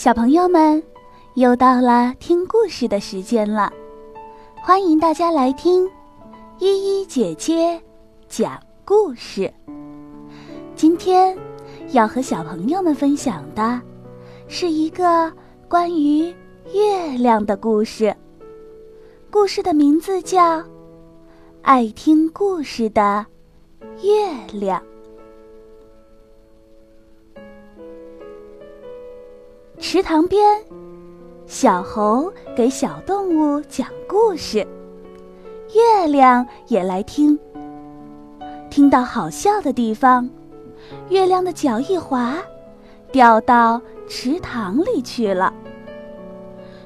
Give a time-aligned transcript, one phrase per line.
[0.00, 0.82] 小朋友们，
[1.34, 3.70] 又到了听故事的时间了，
[4.62, 5.86] 欢迎大家来听
[6.58, 7.78] 依依姐姐
[8.26, 9.52] 讲故事。
[10.74, 11.36] 今天
[11.90, 13.78] 要和小朋友们分享的
[14.48, 15.30] 是一个
[15.68, 16.34] 关于
[16.72, 18.16] 月亮的故事，
[19.30, 20.60] 故事的名字叫
[21.60, 23.26] 《爱听故事的
[24.02, 24.80] 月亮》。
[29.80, 30.62] 池塘边，
[31.46, 34.58] 小猴给小动物讲故事，
[35.74, 37.36] 月亮也来听。
[38.68, 40.28] 听到好笑的地方，
[41.08, 42.36] 月亮的脚一滑，
[43.10, 45.52] 掉到池塘里去了。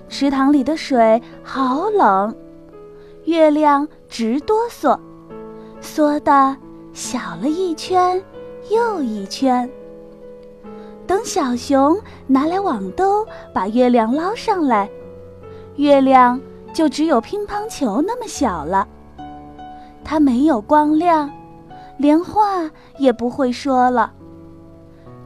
[0.09, 2.33] 池塘里的水好冷，
[3.25, 4.97] 月亮直哆嗦，
[5.81, 6.57] 缩得
[6.93, 8.23] 小了一圈
[8.71, 9.69] 又一圈。
[11.07, 14.89] 等小熊拿来网兜把月亮捞上来，
[15.77, 16.41] 月亮
[16.73, 18.89] 就只有乒乓球那么小了。
[20.03, 21.31] 它没有光亮，
[21.99, 24.13] 连话也不会说了，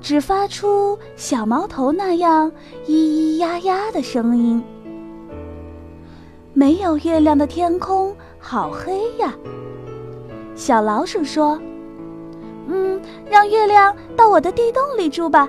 [0.00, 2.50] 只发出小毛头那样
[2.86, 4.62] 咿咿呀呀的声音。
[6.54, 9.32] 没有月亮的天空好黑呀。
[10.56, 11.56] 小老鼠说
[12.66, 13.00] ：“嗯，
[13.30, 15.48] 让月亮到我的地洞里住吧。”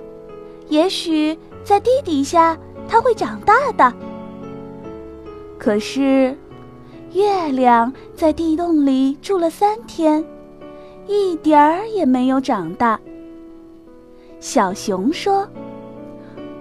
[0.70, 3.94] 也许在地底下，它会长大的。
[5.58, 6.38] 可是，
[7.11, 10.23] 月亮在地洞里住了三天，
[11.08, 13.00] 一点儿也没有长大。
[14.39, 15.45] 小熊说：“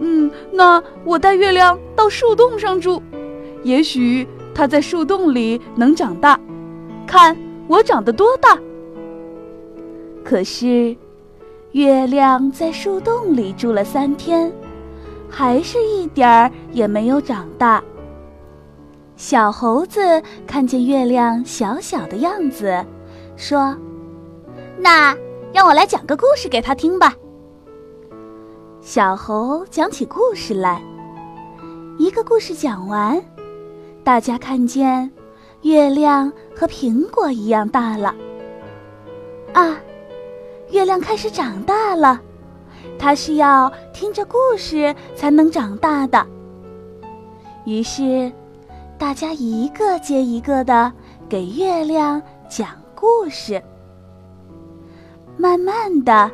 [0.00, 3.00] 嗯，那我带月亮到树洞上住，
[3.62, 6.40] 也许它在树洞里能长大。
[7.06, 7.36] 看
[7.68, 8.58] 我长得多大！”
[10.24, 10.96] 可是。
[11.72, 14.50] 月亮在树洞里住了三天，
[15.28, 17.82] 还是一点儿也没有长大。
[19.16, 22.84] 小猴子看见月亮小小的样子，
[23.36, 23.76] 说
[24.78, 25.14] ：“那
[25.52, 27.14] 让我来讲个故事给他听吧。”
[28.80, 30.82] 小猴讲起故事来，
[31.98, 33.20] 一个故事讲完，
[34.02, 35.10] 大家看见
[35.62, 38.14] 月亮和苹果一样大了。
[39.52, 39.76] 啊！
[40.70, 42.20] 月亮开始长大了，
[42.98, 46.26] 它是要听着故事才能长大的。
[47.64, 48.30] 于是，
[48.98, 50.92] 大家一个接一个的
[51.28, 53.62] 给月亮讲故事。
[55.36, 56.30] 慢慢的，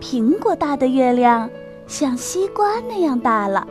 [0.00, 1.48] 苹果大的月亮
[1.86, 3.66] 像西瓜那样大了，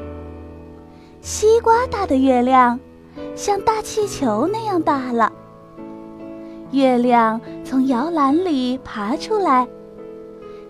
[1.22, 2.79] 西瓜大的月亮
[3.35, 5.31] 像大气球那样大了。
[6.71, 9.67] 月亮从摇篮里爬出来。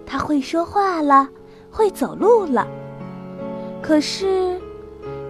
[0.06, 1.28] 它会说话了，
[1.72, 2.68] 会走路了。
[3.82, 4.60] 可是，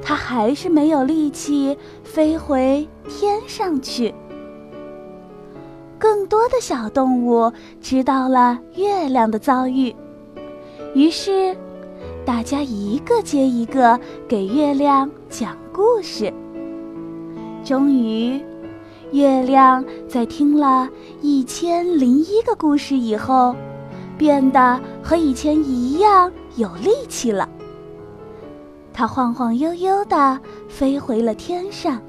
[0.01, 4.13] 它还是没有力气飞回天上去。
[5.97, 7.51] 更多的小动物
[7.81, 9.95] 知道了月亮的遭遇，
[10.93, 11.55] 于是，
[12.25, 13.97] 大家一个接一个
[14.27, 16.31] 给月亮讲故事。
[17.63, 18.39] 终于，
[19.15, 20.89] 月亮在听了
[21.21, 23.55] 一千零一个故事以后。
[24.17, 27.49] 变得和以前一样有力气了。
[28.93, 30.39] 它晃晃悠悠地
[30.69, 32.01] 飞回了天上。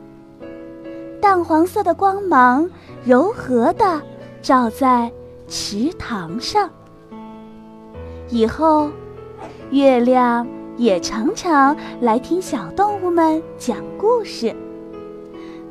[1.20, 2.68] 淡黄色的光芒
[3.04, 4.00] 柔和地
[4.40, 5.10] 照在
[5.48, 6.70] 池塘上。
[8.28, 8.88] 以后，
[9.72, 10.46] 月亮
[10.76, 14.54] 也常常来听小动物们讲故事。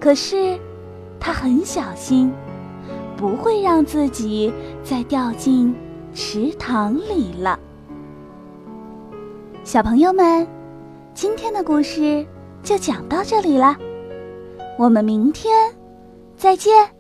[0.02, 0.60] 可是，
[1.20, 2.32] 他很小心，
[3.18, 4.54] 不会让自己
[4.84, 5.76] 再掉进。
[6.18, 7.60] 池塘里了，
[9.66, 10.48] 小朋友们，
[11.14, 12.26] 今天的故事
[12.64, 13.76] 就讲到这里了，
[14.80, 15.76] 我们明天
[16.38, 16.95] 再见。